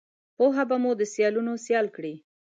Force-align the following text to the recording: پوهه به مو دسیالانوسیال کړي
پوهه 0.35 0.63
به 0.69 0.75
مو 0.83 0.91
دسیالانوسیال 1.01 1.87
کړي 1.95 2.13